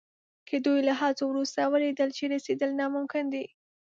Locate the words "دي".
3.33-3.45